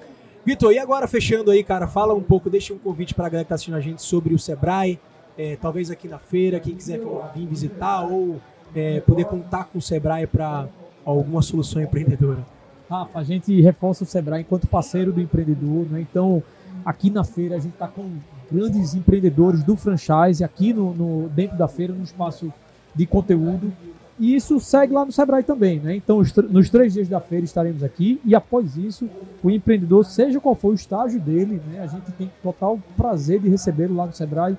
[0.45, 3.45] Vitor, e agora fechando aí, cara, fala um pouco, deixa um convite para a galera
[3.45, 4.99] que está assistindo a gente sobre o Sebrae,
[5.37, 6.99] é, talvez aqui na feira, quem quiser
[7.33, 8.41] vir visitar ou
[8.75, 10.67] é, poder contar com o Sebrae para
[11.05, 12.45] alguma solução empreendedora.
[12.89, 16.01] Rafa, a gente reforça o Sebrae enquanto parceiro do empreendedor, né?
[16.01, 16.43] Então,
[16.85, 18.09] aqui na feira a gente está com
[18.51, 22.51] grandes empreendedores do franchise aqui no, no, dentro da feira, no espaço
[22.93, 23.71] de conteúdo.
[24.19, 25.95] E isso segue lá no Sebrae também, né?
[25.95, 29.09] Então, nos três dias da feira estaremos aqui e após isso,
[29.41, 31.81] o empreendedor, seja qual for o estágio dele, né?
[31.81, 34.55] A gente tem total prazer de recebê-lo lá no Sebrae.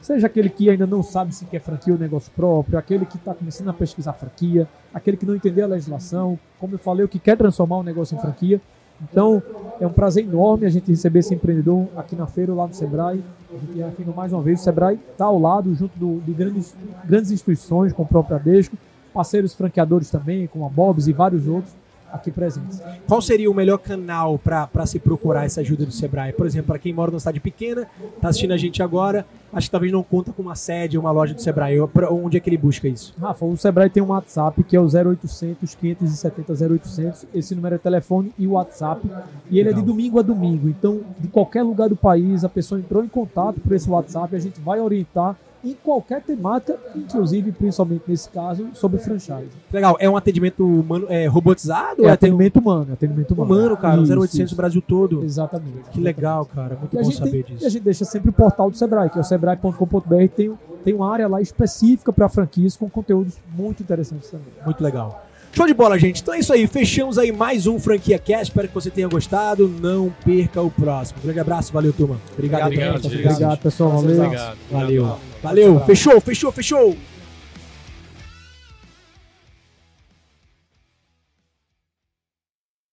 [0.00, 3.34] Seja aquele que ainda não sabe se quer franquia ou negócio próprio, aquele que está
[3.34, 7.18] começando a pesquisar franquia, aquele que não entendeu a legislação, como eu falei, o que
[7.18, 8.60] quer transformar o negócio em franquia.
[9.02, 9.42] Então,
[9.80, 13.22] é um prazer enorme a gente receber esse empreendedor aqui na feira, lá no Sebrae.
[13.50, 16.74] A gente afirma mais uma vez, o Sebrae está ao lado, junto do, de grandes,
[17.04, 18.76] grandes instituições, como o próprio Adesco,
[19.14, 21.72] parceiros franqueadores também, como a Bob's e vários outros
[22.12, 22.80] aqui presentes.
[23.06, 26.32] Qual seria o melhor canal para se procurar essa ajuda do Sebrae?
[26.32, 29.70] Por exemplo, para quem mora numa cidade pequena, está assistindo a gente agora, acho que
[29.70, 31.78] talvez não conta com uma sede ou uma loja do Sebrae.
[32.10, 33.14] Onde é que ele busca isso?
[33.20, 37.26] Rafa, o Sebrae tem um WhatsApp que é o 0800 570 0800.
[37.34, 39.06] Esse número é telefone e WhatsApp.
[39.50, 39.80] E ele Legal.
[39.80, 40.68] é de domingo a domingo.
[40.68, 44.38] Então, de qualquer lugar do país, a pessoa entrou em contato por esse WhatsApp, a
[44.38, 49.48] gente vai orientar em qualquer temática, inclusive, principalmente nesse caso, sobre franchise.
[49.72, 52.04] Legal, é um atendimento humano, é, robotizado?
[52.04, 53.54] É, é atendimento humano, é atendimento humano.
[53.54, 54.56] Humano, cara, isso, 0800 isso.
[54.56, 55.24] Brasil todo.
[55.24, 55.90] Exatamente.
[55.90, 57.64] Que legal, cara, muito e bom saber tem, disso.
[57.64, 60.52] E a gente deixa sempre o portal do Sebrae, que é o sebrae.com.br, tem,
[60.84, 64.46] tem uma área lá específica para franquias com conteúdos muito interessantes também.
[64.64, 65.24] Muito legal.
[65.52, 66.22] Show de bola, gente.
[66.22, 66.66] Então é isso aí.
[66.66, 68.44] Fechamos aí mais um Franquia Cast.
[68.44, 69.66] Espero que você tenha gostado.
[69.66, 71.20] Não perca o próximo.
[71.22, 71.72] grande abraço.
[71.72, 72.16] Valeu, turma.
[72.32, 72.66] Obrigado.
[72.66, 73.26] Obrigado, gente.
[73.26, 73.90] Obrigado, pessoal.
[73.90, 74.24] Valeu.
[74.24, 74.58] Obrigado.
[74.70, 75.27] Valeu.
[75.42, 75.80] Valeu.
[75.86, 76.96] Fechou, fechou, fechou.